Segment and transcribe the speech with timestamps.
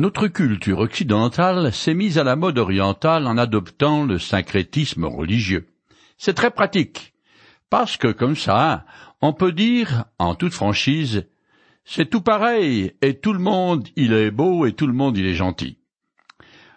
[0.00, 5.66] Notre culture occidentale s'est mise à la mode orientale en adoptant le syncrétisme religieux.
[6.16, 7.12] C'est très pratique,
[7.68, 8.86] parce que comme ça,
[9.20, 11.28] on peut dire, en toute franchise,
[11.84, 15.26] c'est tout pareil, et tout le monde il est beau et tout le monde il
[15.26, 15.76] est gentil.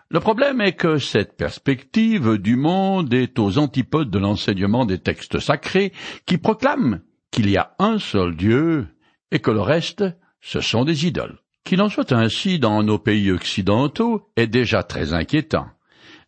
[0.10, 5.40] Le problème est que cette perspective du monde est aux antipodes de l'enseignement des textes
[5.40, 5.94] sacrés
[6.26, 7.00] qui proclament
[7.32, 8.90] qu'il y a un seul Dieu
[9.32, 10.04] et que le reste,
[10.42, 11.40] ce sont des idoles.
[11.64, 15.68] Qu'il en soit ainsi dans nos pays occidentaux est déjà très inquiétant.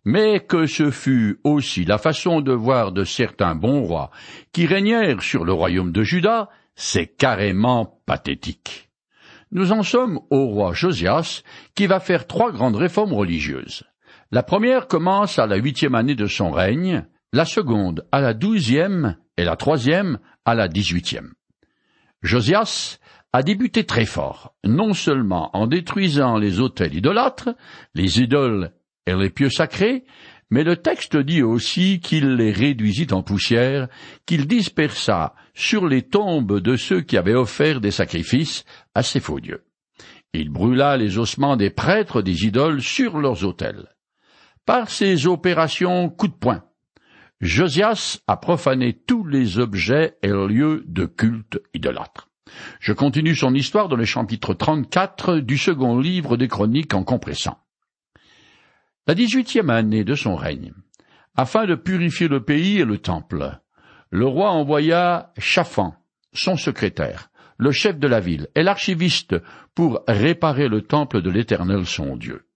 [0.05, 4.11] Mais que ce fut aussi la façon de voir de certains bons rois
[4.53, 8.89] qui régnèrent sur le royaume de Juda, c'est carrément pathétique.
[9.51, 11.43] Nous en sommes au roi Josias,
[11.75, 13.83] qui va faire trois grandes réformes religieuses.
[14.31, 19.17] La première commence à la huitième année de son règne, la seconde à la douzième
[19.37, 21.33] et la troisième à la dix-huitième.
[22.21, 22.99] Josias
[23.35, 27.49] a débuté très fort, non seulement en détruisant les autels idolâtres,
[27.93, 28.71] les idoles
[29.05, 30.05] et les pieux sacrés,
[30.49, 33.89] mais le texte dit aussi qu'il les réduisit en poussière,
[34.25, 39.41] qu'il dispersa sur les tombes de ceux qui avaient offert des sacrifices à ces faux
[39.41, 39.65] dieux.
[40.33, 43.89] Il brûla les ossements des prêtres des idoles sur leurs autels.
[44.65, 46.63] Par ces opérations coup de poing,
[47.41, 52.29] Josias a profané tous les objets et lieux de culte idolâtre.
[52.79, 57.57] Je continue son histoire dans le chapitre 34 du second livre des Chroniques en compressant.
[59.07, 60.73] La dix-huitième année de son règne,
[61.35, 63.59] afin de purifier le pays et le temple,
[64.09, 65.95] le roi envoya Chafan,
[66.33, 69.35] son secrétaire, le chef de la ville et l'archiviste
[69.73, 72.47] pour réparer le temple de l'Éternel son Dieu.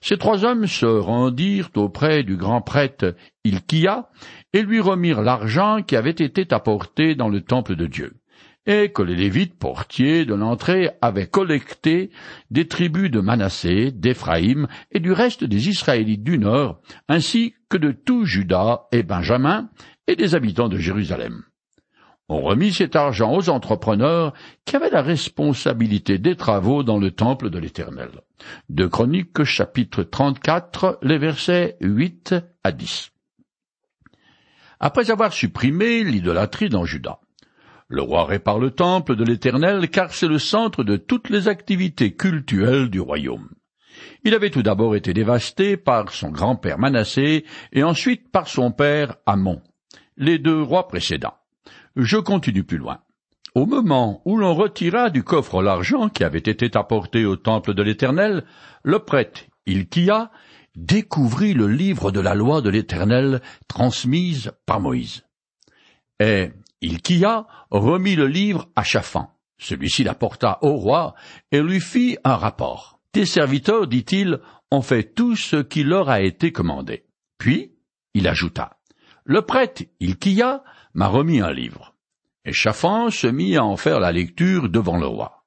[0.00, 4.08] Ces trois hommes se rendirent auprès du grand prêtre Ilkia
[4.52, 8.17] et lui remirent l'argent qui avait été apporté dans le temple de Dieu
[8.68, 12.10] et que les Lévites portiers de l'entrée avaient collecté
[12.50, 17.92] des tribus de Manassé, d'Éphraïm et du reste des Israélites du Nord, ainsi que de
[17.92, 19.70] tout Juda et Benjamin
[20.06, 21.44] et des habitants de Jérusalem.
[22.28, 24.34] On remit cet argent aux entrepreneurs
[24.66, 28.10] qui avaient la responsabilité des travaux dans le temple de l'Éternel.
[28.68, 33.12] De Chroniques chapitre 34, les versets 8 à 10.
[34.78, 37.18] Après avoir supprimé l'idolâtrie dans Juda,
[37.88, 42.14] le roi répare le temple de l'Éternel car c'est le centre de toutes les activités
[42.14, 43.48] cultuelles du royaume.
[44.24, 49.16] Il avait tout d'abord été dévasté par son grand-père Manassé et ensuite par son père
[49.24, 49.62] Amon,
[50.16, 51.36] les deux rois précédents.
[51.96, 53.00] Je continue plus loin.
[53.54, 57.82] Au moment où l'on retira du coffre l'argent qui avait été apporté au temple de
[57.82, 58.44] l'Éternel,
[58.82, 60.30] le prêtre Ilkia
[60.76, 65.24] découvrit le livre de la loi de l'Éternel transmise par Moïse.
[66.80, 69.34] Ilkia remit le livre à Chafan.
[69.58, 71.14] Celui-ci l'apporta au roi
[71.50, 73.00] et lui fit un rapport.
[73.12, 74.38] Tes serviteurs, dit-il,
[74.70, 77.04] ont fait tout ce qui leur a été commandé.
[77.38, 77.72] Puis,
[78.14, 78.78] il ajouta,
[79.24, 80.62] Le prêtre Ilkia
[80.94, 81.94] m'a remis un livre.
[82.44, 85.44] Et Chafan se mit à en faire la lecture devant le roi.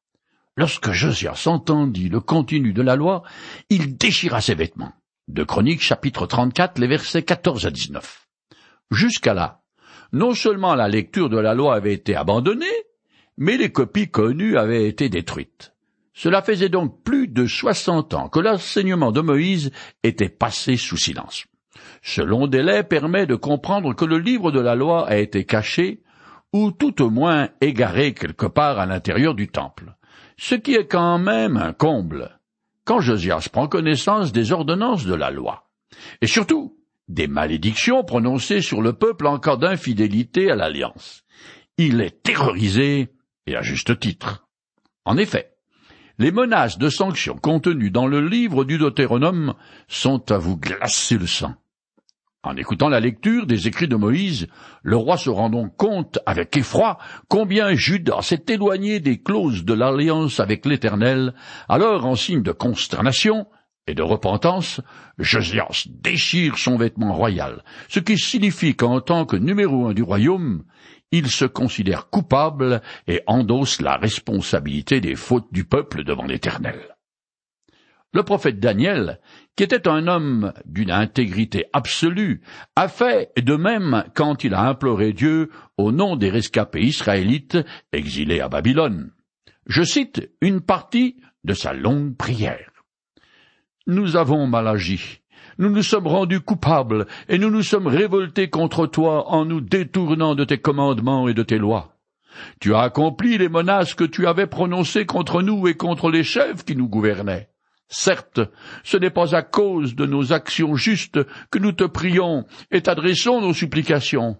[0.58, 3.24] Lorsque Josias entendit le contenu de la loi,
[3.70, 4.94] il déchira ses vêtements.
[5.28, 8.28] De Chroniques chapitre 34, les versets 14 à 19.
[8.92, 9.61] Jusqu'à là,
[10.12, 12.66] non seulement la lecture de la loi avait été abandonnée,
[13.38, 15.74] mais les copies connues avaient été détruites.
[16.14, 19.72] Cela faisait donc plus de soixante ans que l'enseignement de Moïse
[20.04, 21.46] était passé sous silence.
[22.02, 26.04] Ce long délai permet de comprendre que le livre de la loi a été caché,
[26.54, 29.96] ou tout au moins égaré quelque part à l'intérieur du temple,
[30.38, 32.40] ce qui est quand même un comble,
[32.84, 35.70] quand Josias prend connaissance des ordonnances de la loi.
[36.22, 36.76] Et surtout,
[37.14, 41.24] des malédictions prononcées sur le peuple en cas d'infidélité à l'alliance.
[41.78, 43.10] Il est terrorisé,
[43.48, 44.48] et à juste titre.
[45.06, 45.52] En effet,
[46.20, 49.56] les menaces de sanctions contenues dans le livre du Deutéronome
[49.88, 51.56] sont à vous glacer le sang.
[52.44, 54.48] En écoutant la lecture des écrits de Moïse,
[54.82, 56.98] le roi se rend donc compte avec effroi
[57.28, 61.36] combien Judas s'est éloigné des clauses de l'alliance avec l'Éternel,
[61.70, 63.46] alors en signe de consternation,
[63.88, 64.82] et de repentance,
[65.18, 70.64] Josias déchire son vêtement royal, ce qui signifie qu'en tant que numéro un du royaume,
[71.12, 76.80] il se considère coupable et endosse la responsabilité des fautes du peuple devant l'Éternel.
[78.14, 79.20] Le prophète Daniel,
[79.56, 82.42] qui était un homme d'une intégrité absolue,
[82.76, 87.58] a fait de même quand il a imploré Dieu au nom des rescapés israélites
[87.94, 89.12] exilés à Babylone.
[89.66, 92.71] Je cite une partie de sa longue prière.
[93.92, 95.20] Nous avons mal agi.
[95.58, 100.34] Nous nous sommes rendus coupables, et nous nous sommes révoltés contre toi en nous détournant
[100.34, 101.98] de tes commandements et de tes lois.
[102.62, 106.64] Tu as accompli les menaces que tu avais prononcées contre nous et contre les chefs
[106.64, 107.50] qui nous gouvernaient.
[107.90, 108.40] Certes,
[108.86, 111.20] ce n'est pas à cause de nos actions justes
[111.52, 114.38] que nous te prions et t'adressons nos supplications,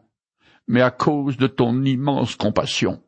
[0.70, 3.04] mais à cause de ton immense compassion.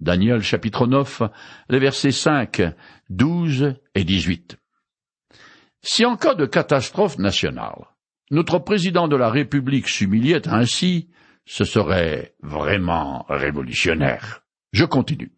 [0.00, 1.22] Daniel chapitre 9,
[1.68, 2.62] les versets 5,
[3.10, 4.57] 12 et 18.
[5.82, 7.86] Si en cas de catastrophe nationale,
[8.30, 11.08] notre président de la République s'humiliait ainsi,
[11.46, 14.42] ce serait vraiment révolutionnaire.
[14.72, 15.32] Je continue.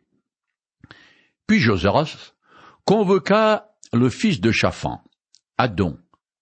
[1.47, 2.33] Puis Josias
[2.85, 5.03] convoqua le fils de Chaphan,
[5.59, 5.99] Adon,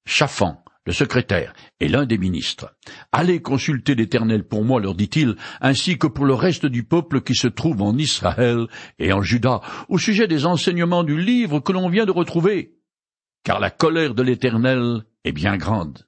[0.06, 2.74] Chaphan, le secrétaire, et l'un des ministres.
[3.12, 7.34] Allez consulter l'Éternel pour moi, leur dit-il, ainsi que pour le reste du peuple qui
[7.34, 8.66] se trouve en Israël
[8.98, 9.60] et en Juda,
[9.90, 12.77] au sujet des enseignements du livre que l'on vient de retrouver,
[13.44, 16.06] car la colère de l'Éternel est bien grande.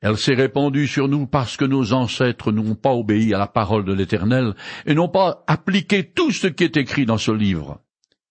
[0.00, 3.86] Elle s'est répandue sur nous parce que nos ancêtres n'ont pas obéi à la parole
[3.86, 4.54] de l'Éternel
[4.84, 7.80] et n'ont pas appliqué tout ce qui est écrit dans ce livre.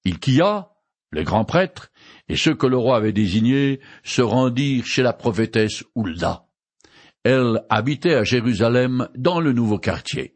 [0.06, 0.70] Il qui a,
[1.12, 1.90] les grands prêtres
[2.30, 6.46] et ceux que le roi avait désignés se rendirent chez la prophétesse Hulda.
[7.24, 10.34] Elle habitait à Jérusalem dans le nouveau quartier.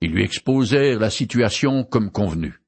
[0.00, 2.60] Ils lui exposèrent la situation comme convenu.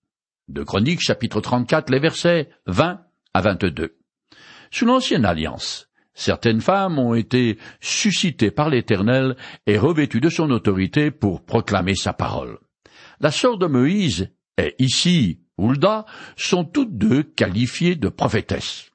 [0.47, 3.01] De Chroniques chapitre 34 les versets 20
[3.37, 3.99] à 22.
[4.71, 9.37] Sous l'ancienne alliance, certaines femmes ont été suscitées par l'Éternel
[9.67, 12.59] et revêtues de son autorité pour proclamer sa parole.
[13.21, 16.07] La sœur de Moïse est ici Hulda
[16.37, 18.91] sont toutes deux qualifiées de prophétesses.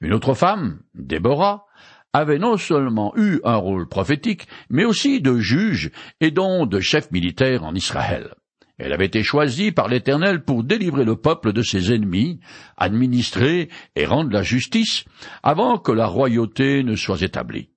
[0.00, 1.66] Une autre femme, Déborah,
[2.12, 7.12] avait non seulement eu un rôle prophétique, mais aussi de juge et donc de chef
[7.12, 8.34] militaire en Israël.
[8.78, 12.40] Elle avait été choisie par l'Éternel pour délivrer le peuple de ses ennemis,
[12.76, 15.04] administrer et rendre la justice,
[15.42, 17.70] avant que la royauté ne soit établie.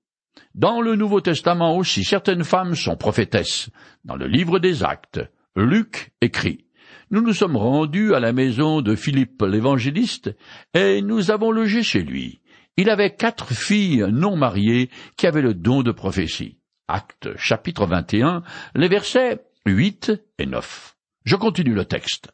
[0.54, 3.70] Dans le Nouveau Testament aussi, certaines femmes sont prophétesses.
[4.04, 5.20] Dans le livre des Actes,
[5.56, 6.66] Luc écrit
[7.12, 10.30] nous nous sommes rendus à la maison de Philippe l'évangéliste,
[10.74, 12.40] et nous avons logé chez lui.
[12.76, 16.58] Il avait quatre filles non mariées qui avaient le don de prophétie.
[16.86, 18.42] Acte chapitre 21,
[18.76, 20.96] les versets 8 et 9.
[21.24, 22.30] Je continue le texte.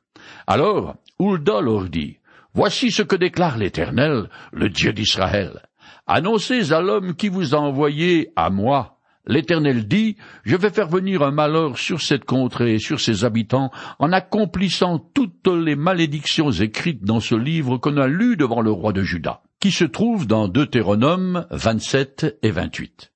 [0.47, 2.19] Alors, Hulda leur dit,
[2.55, 5.63] Voici ce que déclare l'Éternel, le Dieu d'Israël.
[6.07, 8.97] Annoncez à l'homme qui vous a envoyé à moi,
[9.27, 13.73] L'Éternel dit, Je vais faire venir un malheur sur cette contrée et sur ses habitants,
[13.99, 18.93] en accomplissant toutes les malédictions écrites dans ce livre qu'on a lu devant le roi
[18.93, 23.13] de Juda, qui se trouve dans Deutéronome 27 et 28.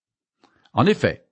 [0.72, 1.26] En effet,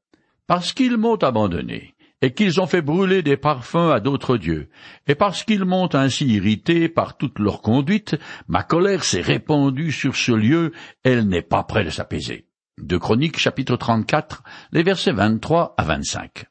[0.47, 4.69] parce qu'ils m'ont abandonné, et qu'ils ont fait brûler des parfums à d'autres dieux,
[5.07, 8.17] et parce qu'ils m'ont ainsi irrité par toute leur conduite,
[8.49, 10.73] ma colère s'est répandue sur ce lieu,
[11.05, 12.49] elle n'est pas près de s'apaiser
[12.83, 14.43] de Chroniques chapitre 34,
[14.73, 16.45] les versets 23 à 25.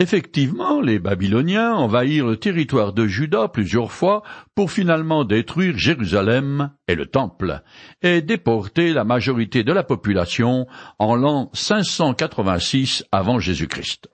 [0.00, 4.22] Effectivement, les Babyloniens envahirent le territoire de Juda plusieurs fois
[4.54, 7.62] pour finalement détruire Jérusalem et le Temple,
[8.02, 10.66] et déporter la majorité de la population
[11.00, 14.08] en l'an 586 avant Jésus-Christ.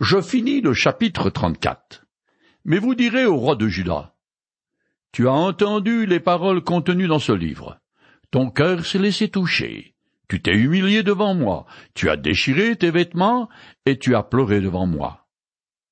[0.00, 2.04] Je finis le chapitre 34.
[2.64, 4.14] Mais vous direz au roi de Juda,
[5.12, 7.78] Tu as entendu les paroles contenues dans ce livre.
[8.30, 9.92] Ton cœur s'est laissé toucher
[10.32, 13.50] tu t'es humilié devant moi, tu as déchiré tes vêtements,
[13.84, 15.26] et tu as pleuré devant moi.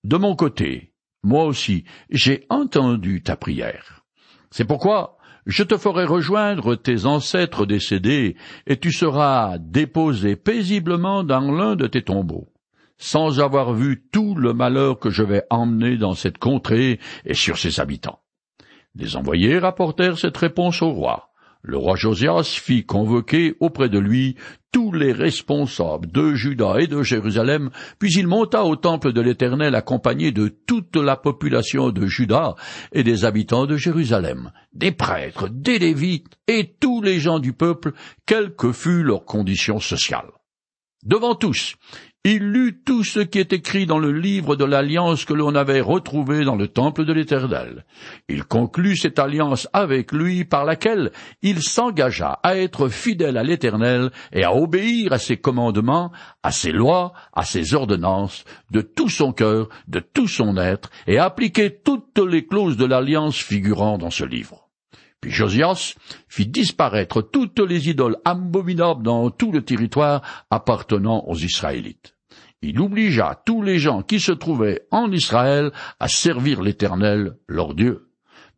[0.03, 4.03] De mon côté, moi aussi, j'ai entendu ta prière.
[4.51, 8.35] C'est pourquoi je te ferai rejoindre tes ancêtres décédés,
[8.67, 12.49] et tu seras déposé paisiblement dans l'un de tes tombeaux,
[13.01, 17.59] sans avoir vu tout le malheur que je vais emmener dans cette contrée et sur
[17.59, 18.21] ses habitants.
[18.95, 21.31] Les envoyés rapportèrent cette réponse au roi.
[21.63, 24.37] Le roi Josias fit convoquer auprès de lui
[24.73, 29.75] tous les responsables de Juda et de Jérusalem, puis il monta au temple de l'Éternel
[29.75, 32.55] accompagné de toute la population de Juda
[32.93, 37.93] et des habitants de Jérusalem, des prêtres, des lévites et tous les gens du peuple,
[38.27, 40.31] quelle que fût leur condition sociale.
[41.03, 41.77] Devant tous,
[42.25, 45.81] il lut tout ce qui est écrit dans le livre de l'alliance que l'on avait
[45.81, 47.87] retrouvé dans le temple de l'Éternel.
[48.29, 54.11] Il conclut cette alliance avec lui par laquelle il s'engagea à être fidèle à l'Éternel
[54.35, 56.13] et à obéir à ses commandements,
[56.43, 61.17] à ses lois, à ses ordonnances, de tout son cœur, de tout son être, et
[61.17, 64.60] à appliquer toutes les clauses de l'alliance figurant dans ce livre.
[65.21, 65.95] Puis Josias
[66.29, 72.15] fit disparaître toutes les idoles abominables dans tout le territoire appartenant aux Israélites.
[72.63, 78.09] Il obligea tous les gens qui se trouvaient en Israël à servir l'Éternel, leur Dieu.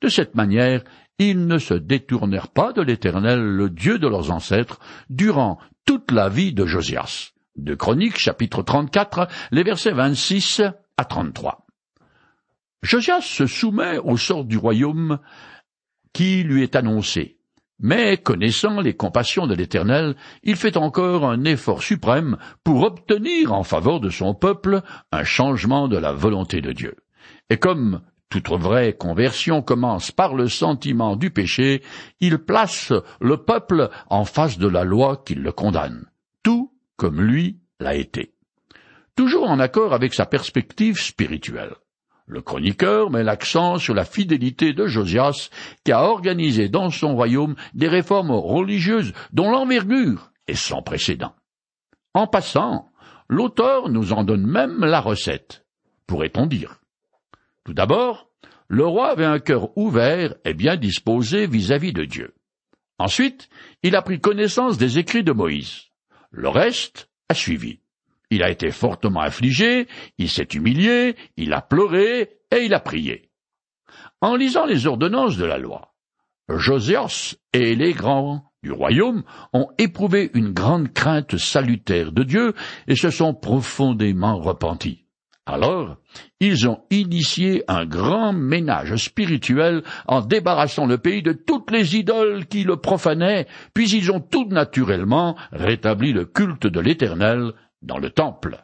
[0.00, 0.82] De cette manière,
[1.18, 6.28] ils ne se détournèrent pas de l'Éternel, le Dieu de leurs ancêtres, durant toute la
[6.28, 7.32] vie de Josias.
[7.56, 10.62] De Chroniques, chapitre 34, les versets 26
[10.96, 11.66] à 33.
[12.82, 15.20] Josias se soumet au sort du royaume
[16.12, 17.38] qui lui est annoncé.
[17.80, 20.14] Mais connaissant les compassions de l'Éternel,
[20.44, 25.88] il fait encore un effort suprême pour obtenir en faveur de son peuple un changement
[25.88, 26.94] de la volonté de Dieu.
[27.50, 31.82] Et comme toute vraie conversion commence par le sentiment du péché,
[32.20, 36.06] il place le peuple en face de la loi qui le condamne,
[36.42, 38.32] tout comme lui l'a été.
[39.16, 41.74] Toujours en accord avec sa perspective spirituelle.
[42.26, 45.50] Le chroniqueur met l'accent sur la fidélité de Josias,
[45.84, 51.34] qui a organisé dans son royaume des réformes religieuses dont l'envergure est sans précédent.
[52.14, 52.90] En passant,
[53.28, 55.64] l'auteur nous en donne même la recette,
[56.06, 56.80] pourrait-on dire.
[57.64, 58.28] Tout d'abord,
[58.68, 62.34] le roi avait un cœur ouvert et bien disposé vis-à-vis de Dieu.
[62.98, 63.48] Ensuite,
[63.82, 65.88] il a pris connaissance des écrits de Moïse.
[66.30, 67.81] Le reste a suivi.
[68.34, 69.86] Il a été fortement affligé,
[70.16, 73.28] il s'est humilié, il a pleuré et il a prié.
[74.22, 75.92] En lisant les ordonnances de la loi,
[76.48, 79.22] Josias et les grands du royaume
[79.52, 82.54] ont éprouvé une grande crainte salutaire de Dieu
[82.88, 85.04] et se sont profondément repentis.
[85.44, 85.96] Alors,
[86.40, 92.46] ils ont initié un grand ménage spirituel en débarrassant le pays de toutes les idoles
[92.46, 98.10] qui le profanaient, puis ils ont tout naturellement rétabli le culte de l'Éternel dans le
[98.10, 98.62] temple.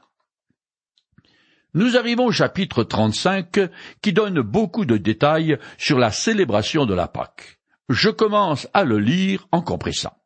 [1.74, 3.58] Nous arrivons au chapitre 35
[4.00, 7.60] qui donne beaucoup de détails sur la célébration de la Pâque.
[7.88, 10.16] Je commence à le lire en compressant.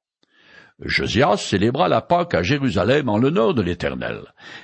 [0.84, 4.20] Josias célébra la Pâque à Jérusalem en l'honneur de l'Éternel,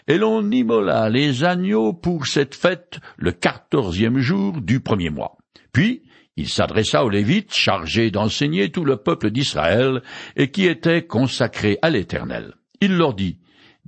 [0.06, 5.36] et l'on immola les agneaux pour cette fête le quatorzième jour du premier mois.
[5.72, 6.02] Puis
[6.36, 10.02] il s'adressa aux Lévites chargés d'enseigner tout le peuple d'Israël
[10.36, 12.54] et qui étaient consacrés à l'Éternel.
[12.80, 13.38] Il leur dit,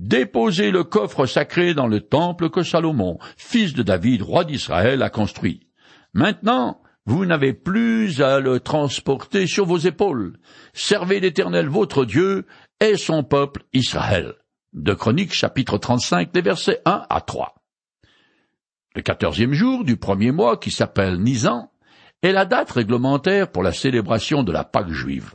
[0.00, 5.10] Déposez le coffre sacré dans le temple que Salomon, fils de David, roi d'Israël, a
[5.10, 5.68] construit.
[6.14, 10.38] Maintenant, vous n'avez plus à le transporter sur vos épaules.
[10.72, 12.46] Servez l'Éternel votre Dieu
[12.80, 14.32] et son peuple Israël.
[14.72, 17.56] De Chroniques chapitre 35, les versets 1 à 3.
[18.96, 21.70] Le quatorzième jour du premier mois, qui s'appelle Nisan,
[22.22, 25.34] est la date réglementaire pour la célébration de la Pâque juive.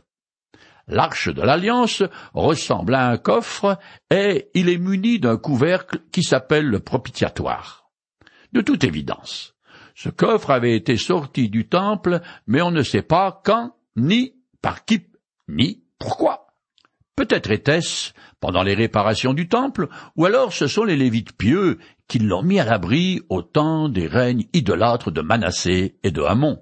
[0.88, 2.02] L'arche de l'alliance
[2.32, 3.78] ressemble à un coffre
[4.10, 7.90] et il est muni d'un couvercle qui s'appelle le propitiatoire.
[8.52, 9.54] De toute évidence,
[9.96, 14.84] ce coffre avait été sorti du temple, mais on ne sait pas quand, ni par
[14.84, 15.06] qui,
[15.48, 16.46] ni pourquoi.
[17.16, 22.18] Peut-être était-ce pendant les réparations du temple, ou alors ce sont les Lévites pieux qui
[22.18, 26.60] l'ont mis à l'abri au temps des règnes idolâtres de Manassé et de Hamon.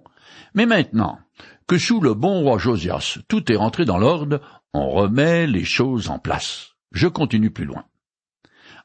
[0.54, 1.18] Mais maintenant,
[1.66, 4.40] que sous le bon roi Josias tout est rentré dans l'ordre,
[4.72, 6.74] on remet les choses en place.
[6.92, 7.84] Je continue plus loin.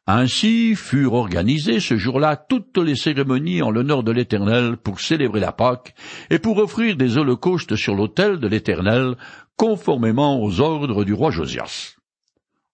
[0.07, 5.51] Ainsi furent organisées ce jour-là toutes les cérémonies en l'honneur de l'Éternel pour célébrer la
[5.51, 5.93] Pâque
[6.31, 9.15] et pour offrir des holocaustes sur l'autel de l'Éternel,
[9.55, 11.95] conformément aux ordres du roi Josias.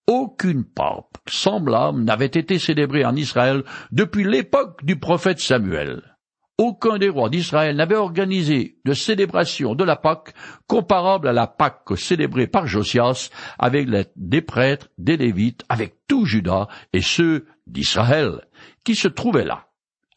[0.07, 6.14] Aucune Pâque semblable n'avait été célébrée en Israël depuis l'époque du prophète Samuel
[6.57, 10.33] aucun des rois d'Israël n'avait organisé de célébration de la Pâque
[10.67, 16.67] comparable à la Pâque célébrée par Josias avec des prêtres, des Lévites, avec tout Juda
[16.93, 18.41] et ceux d'Israël
[18.83, 19.67] qui se trouvaient là,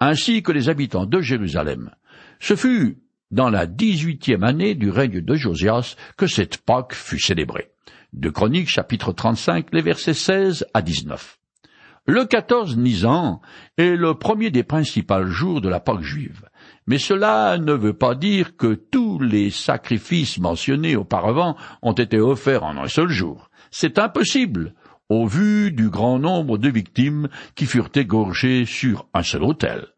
[0.00, 1.90] ainsi que les habitants de Jérusalem.
[2.40, 2.98] Ce fut
[3.30, 7.70] dans la dix-huitième année du règne de Josias que cette Pâque fut célébrée.
[8.12, 11.37] De Chroniques chapitre 35, les versets 16 à 19.
[12.10, 13.42] Le 14 Nisan
[13.76, 16.48] est le premier des principaux jours de la Pâque juive.
[16.86, 22.64] Mais cela ne veut pas dire que tous les sacrifices mentionnés auparavant ont été offerts
[22.64, 23.50] en un seul jour.
[23.70, 24.72] C'est impossible,
[25.10, 29.88] au vu du grand nombre de victimes qui furent égorgées sur un seul autel.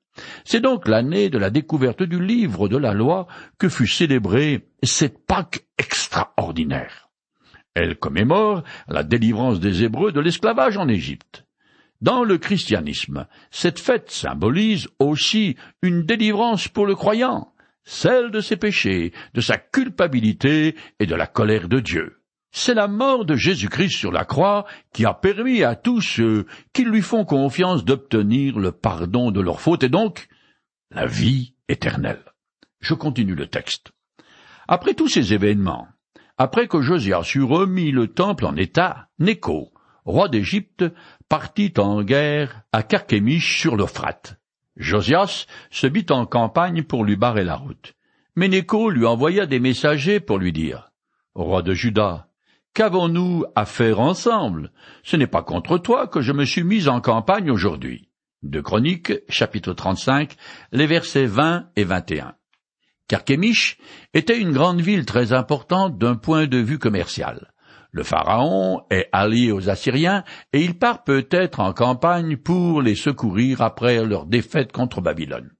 [0.44, 5.24] C'est donc l'année de la découverte du livre de la loi que fut célébrée cette
[5.28, 7.08] Pâque extraordinaire.
[7.74, 11.44] Elle commémore la délivrance des Hébreux de l'esclavage en Égypte.
[12.00, 17.52] Dans le christianisme, cette fête symbolise aussi une délivrance pour le croyant,
[17.84, 22.22] celle de ses péchés, de sa culpabilité et de la colère de Dieu.
[22.52, 26.84] C'est la mort de Jésus-Christ sur la croix qui a permis à tous ceux qui
[26.84, 30.26] lui font confiance d'obtenir le pardon de leurs fautes et donc
[30.90, 32.24] la vie éternelle.
[32.80, 33.92] Je continue le texte.
[34.66, 35.86] Après tous ces événements,
[36.38, 39.72] après que Josias eut remis le temple en état, Néco,
[40.04, 40.84] roi d'Égypte,
[41.30, 44.40] partit en guerre à Carchemish sur l'Euphrate.
[44.76, 47.94] Josias se mit en campagne pour lui barrer la route.
[48.34, 50.90] Mais Néco lui envoya des messagers pour lui dire
[51.36, 52.26] Roi de Juda,
[52.74, 54.72] qu'avons-nous à faire ensemble?
[55.04, 58.08] Ce n'est pas contre toi que je me suis mis en campagne aujourd'hui.
[58.42, 60.34] De Chroniques, chapitre 35,
[60.72, 62.34] les versets 20 et 21.
[63.06, 63.78] Carchemish
[64.14, 67.52] était une grande ville très importante d'un point de vue commercial.
[67.92, 73.62] Le pharaon est allié aux Assyriens et il part peut-être en campagne pour les secourir
[73.62, 75.50] après leur défaite contre Babylone.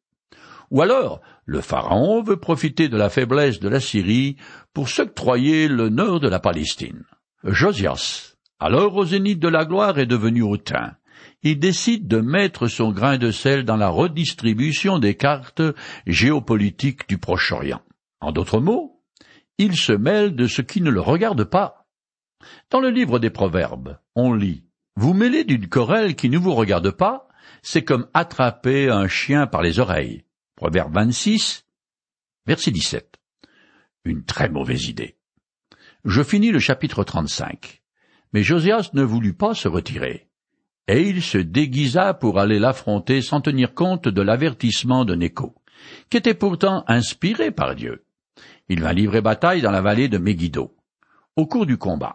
[0.71, 4.37] Ou alors, le pharaon veut profiter de la faiblesse de la Syrie
[4.73, 7.03] pour s'octroyer le nord de la Palestine.
[7.43, 10.93] Josias, alors au zénith de la gloire, est devenu hautain.
[11.43, 15.63] Il décide de mettre son grain de sel dans la redistribution des cartes
[16.07, 17.81] géopolitiques du Proche-Orient.
[18.21, 19.03] En d'autres mots,
[19.59, 21.80] il se mêle de ce qui ne le regarde pas.
[22.71, 24.65] Dans le livre des Proverbes, on lit
[24.97, 27.29] Vous mêlez d'une querelle qui ne vous regarde pas,
[27.63, 30.25] c'est comme attraper un chien par les oreilles.
[30.57, 31.67] Proverbe 26,
[32.47, 33.19] verset 17.
[34.05, 35.17] Une très mauvaise idée.
[36.05, 37.83] Je finis le chapitre 35.
[38.33, 40.29] Mais Josias ne voulut pas se retirer.
[40.87, 45.55] Et il se déguisa pour aller l'affronter sans tenir compte de l'avertissement de Néco,
[46.09, 48.05] qui était pourtant inspiré par Dieu.
[48.69, 50.75] Il vint livrer bataille dans la vallée de Megiddo.
[51.37, 52.15] Au cours du combat,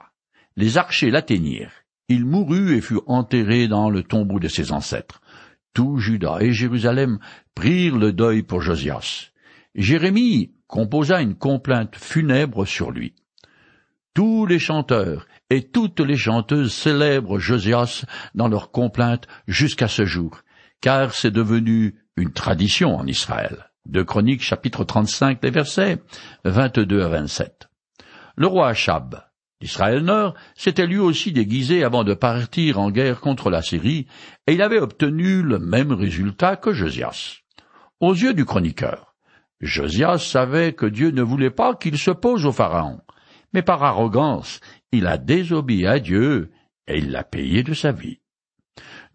[0.55, 1.83] les archers l'atteignirent.
[2.07, 5.21] Il mourut et fut enterré dans le tombeau de ses ancêtres
[5.75, 7.19] tout Juda et Jérusalem
[7.53, 9.29] prirent le deuil pour Josias.
[9.75, 13.13] Jérémie composa une complainte funèbre sur lui.
[14.15, 20.41] Tous les chanteurs et toutes les chanteuses célèbrent Josias dans leurs complaintes jusqu'à ce jour,
[20.81, 23.69] car c'est devenu une tradition en Israël.
[23.85, 26.01] De Chroniques chapitre 35, les versets
[26.45, 27.67] 22 à 27.
[28.37, 29.21] Le roi Achab
[29.65, 30.05] Israël
[30.55, 34.05] s'était lui aussi déguisé avant de partir en guerre contre la Syrie,
[34.45, 37.39] et il avait obtenu le même résultat que Josias.
[37.99, 39.15] Aux yeux du chroniqueur,
[39.59, 43.01] Josias savait que Dieu ne voulait pas qu'il se pose au Pharaon,
[43.53, 44.59] mais par arrogance,
[44.91, 46.51] il a désobéi à Dieu,
[46.87, 48.19] et il l'a payé de sa vie.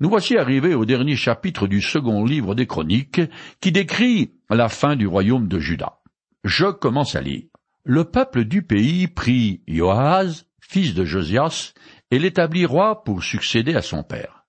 [0.00, 3.20] Nous voici arrivés au dernier chapitre du second livre des Chroniques,
[3.60, 6.00] qui décrit la fin du royaume de Juda.
[6.42, 7.49] Je commence à lire
[7.84, 11.72] le peuple du pays prit Joaz, fils de Josias,
[12.10, 14.44] et l'établit roi pour succéder à son père.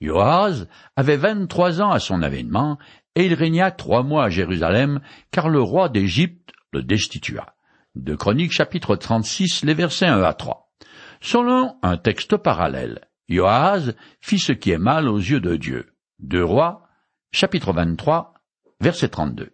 [0.00, 2.78] Joaz avait vingt-trois ans à son avènement,
[3.14, 7.54] et il régna trois mois à Jérusalem, car le roi d'Égypte le destitua.
[7.94, 10.72] De Chroniques chapitre 36, les versets 1 à 3.
[11.20, 15.92] Selon un texte parallèle, Joaz fit ce qui est mal aux yeux de Dieu.
[16.18, 16.88] De Rois,
[17.32, 18.34] chapitre 23,
[18.80, 19.50] verset 32.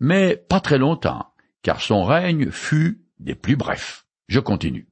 [0.00, 1.33] Mais pas très longtemps,
[1.64, 4.06] car son règne fut des plus brefs.
[4.28, 4.86] Je continue.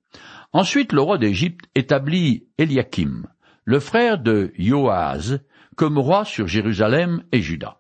[0.53, 3.29] Ensuite, le roi d'Égypte établit Eliakim,
[3.65, 5.39] le frère de Joaz,
[5.77, 7.79] comme roi sur Jérusalem et Juda.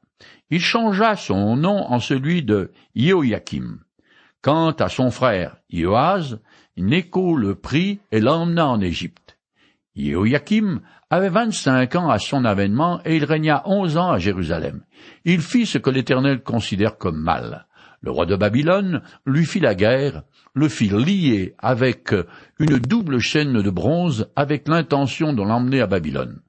[0.50, 3.80] Il changea son nom en celui de Joachim.
[4.42, 6.38] Quant à son frère Joaz,
[6.76, 9.38] Néco le prit et l'emmena en Égypte.
[9.96, 14.84] Joachim avait vingt-cinq ans à son avènement et il régna onze ans à Jérusalem.
[15.24, 17.66] Il fit ce que l'Éternel considère comme mal.
[18.02, 22.12] Le roi de Babylone lui fit la guerre, le fit lier avec
[22.58, 26.42] une double chaîne de bronze avec l'intention de l'emmener à Babylone.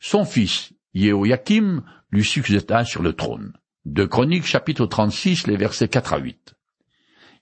[0.00, 3.54] Son fils, Yehoiakim, lui succéda sur le trône.
[3.86, 6.54] De Chroniques chapitre 36, les versets 4 à 8.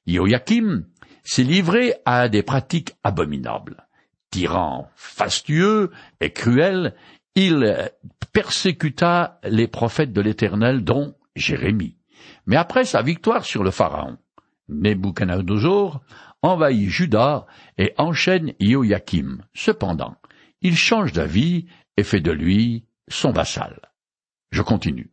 [0.07, 0.87] Yehoiakim
[1.24, 3.88] s'est livré à des pratiques abominables.
[4.31, 6.94] Tyran fastueux et cruel,
[7.35, 7.90] il
[8.33, 11.95] persécuta les prophètes de l'Éternel, dont Jérémie.
[12.46, 14.18] Mais après sa victoire sur le Pharaon,
[14.68, 16.00] Nebuchadnezzar
[16.42, 17.46] envahit Juda
[17.79, 19.38] et enchaîne Joachim.
[19.55, 20.16] Cependant,
[20.62, 23.81] il change d'avis et fait de lui son vassal.
[24.50, 25.11] Je continue.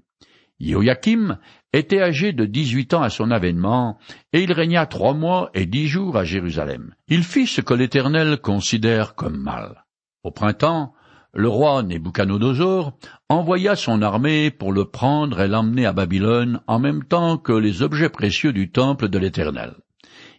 [0.59, 1.39] Joachim
[1.73, 3.97] était âgé de dix-huit ans à son avènement,
[4.31, 6.95] et il régna trois mois et dix jours à Jérusalem.
[7.07, 9.85] Il fit ce que l'Éternel considère comme mal.
[10.23, 10.93] Au printemps,
[11.33, 12.93] le roi Nebuchadnezzar
[13.27, 17.81] envoya son armée pour le prendre et l'emmener à Babylone en même temps que les
[17.81, 19.73] objets précieux du temple de l'Éternel.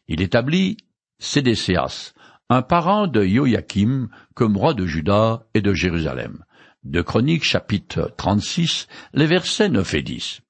[0.07, 0.77] Il établit
[1.19, 2.13] Sédécéas,
[2.49, 6.45] un parent de Joachim, comme roi de Juda et de Jérusalem.
[6.85, 10.43] De Chroniques chapitre 36, les versets 9 et 10.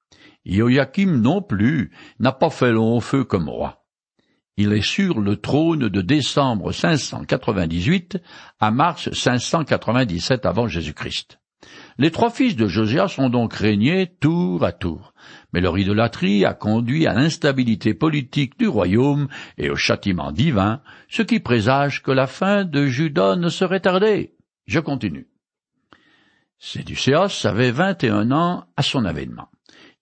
[0.45, 3.84] Joachim non plus n'a pas fait long feu comme roi.
[4.57, 8.19] Il est sur le trône de décembre 598
[8.61, 11.39] à mars 597 avant Jésus-Christ.
[11.97, 15.13] Les trois fils de Josias ont donc régné tour à tour,
[15.51, 21.21] mais leur idolâtrie a conduit à l'instabilité politique du royaume et au châtiment divin, ce
[21.21, 24.35] qui présage que la fin de Juda ne serait tardée.
[24.67, 25.27] Je continue.
[26.59, 29.49] Séducéos avait vingt et un ans à son avènement.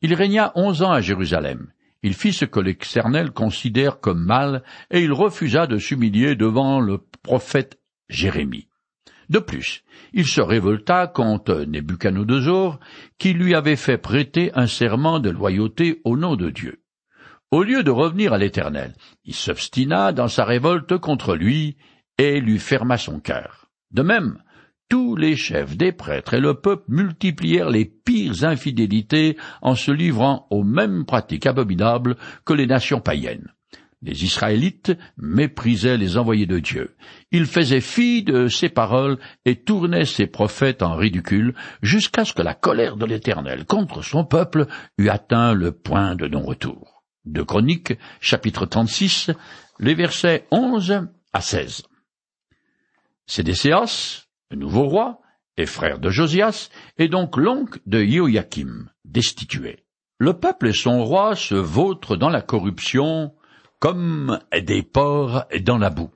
[0.03, 1.72] Il régna onze ans à Jérusalem.
[2.03, 6.99] Il fit ce que l'Éternel considère comme mal, et il refusa de s'humilier devant le
[7.23, 8.67] prophète Jérémie.
[9.29, 12.79] De plus, il se révolta contre Nebuchadnezzar,
[13.17, 16.83] qui lui avait fait prêter un serment de loyauté au nom de Dieu.
[17.49, 21.77] Au lieu de revenir à l'Éternel, il s'obstina dans sa révolte contre lui
[22.17, 23.69] et lui ferma son cœur.
[23.91, 24.43] De même,
[24.93, 30.45] tous les chefs des prêtres et le peuple multiplièrent les pires infidélités en se livrant
[30.51, 33.51] aux mêmes pratiques abominables que les nations païennes.
[34.03, 36.95] Les Israélites méprisaient les envoyés de Dieu.
[37.31, 42.43] Ils faisaient fi de ses paroles et tournaient ses prophètes en ridicule jusqu'à ce que
[42.43, 44.67] la colère de l'Éternel contre son peuple
[44.99, 47.03] eût atteint le point de non-retour.
[47.25, 49.31] De Chroniques, chapitre 36,
[49.79, 51.81] les versets 11 à 16.
[53.25, 55.21] Sédécéas, le nouveau roi,
[55.57, 59.85] et frère de Josias, est donc l'oncle de Joachim, destitué.
[60.17, 63.33] Le peuple et son roi se vautrent dans la corruption
[63.79, 66.11] comme des porcs dans la boue.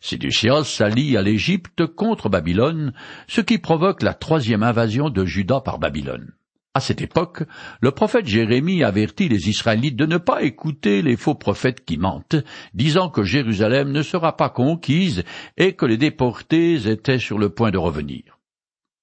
[0.00, 2.94] Sédécias s'allie à l'Égypte contre Babylone,
[3.28, 6.32] ce qui provoque la troisième invasion de Juda par Babylone.
[6.72, 7.42] À cette époque,
[7.80, 12.36] le prophète Jérémie avertit les Israélites de ne pas écouter les faux prophètes qui mentent,
[12.74, 15.24] disant que Jérusalem ne sera pas conquise
[15.56, 18.38] et que les déportés étaient sur le point de revenir.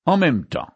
[0.06, 0.70] En même temps,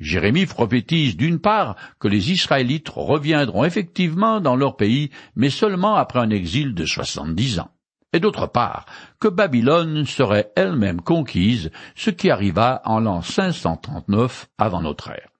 [0.00, 6.18] Jérémie prophétise d'une part que les Israélites reviendront effectivement dans leur pays, mais seulement après
[6.18, 7.70] un exil de soixante-dix ans,
[8.12, 8.86] et d'autre part
[9.20, 15.33] que Babylone serait elle-même conquise, ce qui arriva en l'an 539 avant notre ère.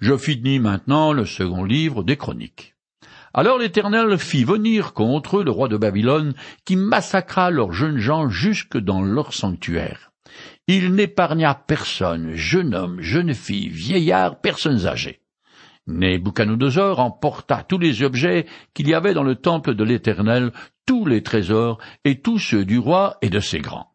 [0.00, 2.74] Je finis maintenant le second livre des Chroniques.
[3.34, 6.34] Alors l'Éternel fit venir contre eux le roi de Babylone,
[6.64, 10.10] qui massacra leurs jeunes gens jusque dans leur sanctuaire.
[10.66, 15.20] Il n'épargna personne, jeune homme, jeune fille, vieillard, personnes âgées.
[15.86, 20.52] Nebuchadnezzar emporta tous les objets qu'il y avait dans le temple de l'Éternel,
[20.86, 23.89] tous les trésors et tous ceux du roi et de ses grands.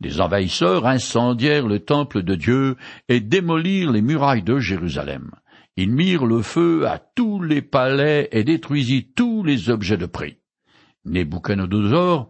[0.00, 2.76] Les envahisseurs incendièrent le temple de Dieu
[3.08, 5.30] et démolirent les murailles de Jérusalem.
[5.76, 10.38] Ils mirent le feu à tous les palais et détruisit tous les objets de prix.
[11.04, 12.28] Nebuchadnezzar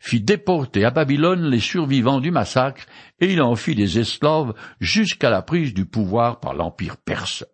[0.00, 2.86] fit déporter à Babylone les survivants du massacre
[3.20, 7.44] et il en fit des esclaves jusqu'à la prise du pouvoir par l'empire perse.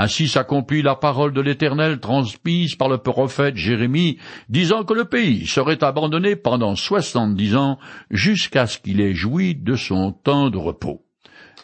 [0.00, 5.44] Ainsi s'accomplit la parole de l'Éternel transmise par le prophète Jérémie, disant que le pays
[5.44, 11.04] serait abandonné pendant soixante-dix ans jusqu'à ce qu'il ait joui de son temps de repos.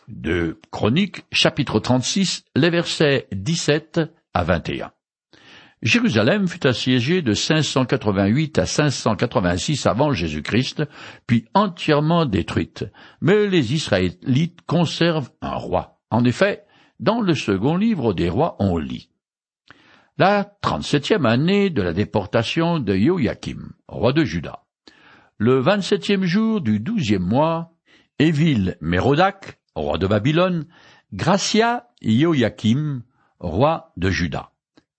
[0.08, 4.00] De Chroniques, chapitre 36, les versets 17
[4.34, 4.90] à 21.
[5.82, 10.82] Jérusalem fut assiégée de 588 à 586 avant Jésus-Christ,
[11.28, 12.84] puis entièrement détruite.
[13.20, 16.00] Mais les Israélites conservent un roi.
[16.10, 16.63] En effet,
[17.00, 19.10] dans le second livre des rois, on lit.
[20.16, 24.62] La trente-septième année de la déportation de Joachim, roi de Juda.
[25.38, 27.72] Le vingt-septième jour du douzième mois,
[28.20, 30.66] Évil Mérodac, roi de Babylone,
[31.12, 33.02] gracia Joachim,
[33.40, 34.50] roi de Juda,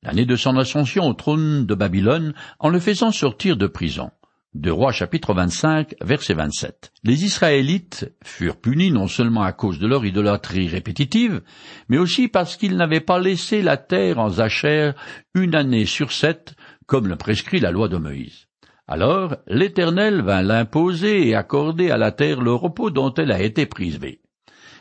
[0.04, 4.12] l'année de son ascension au trône de Babylone, en le faisant sortir de prison
[4.56, 6.94] de Rois chapitre 25, verset 27.
[7.04, 11.42] Les Israélites furent punis non seulement à cause de leur idolâtrie répétitive,
[11.90, 14.96] mais aussi parce qu'ils n'avaient pas laissé la terre en zachère
[15.34, 18.48] une année sur sept, comme le prescrit la loi de Moïse.
[18.88, 23.66] Alors l'Éternel vint l'imposer et accorder à la terre le repos dont elle a été
[23.66, 24.22] privée.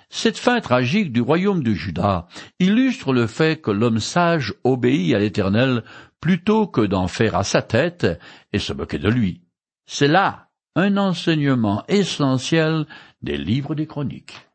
[0.09, 2.29] Cette fin tragique du royaume de Juda
[2.61, 5.83] illustre le fait que l'homme sage obéit à l'Éternel
[6.21, 8.07] plutôt que d'en faire à sa tête
[8.53, 9.44] et se moquer de lui.
[9.87, 12.87] C'est là un enseignement essentiel
[13.23, 14.49] des livres des chroniques.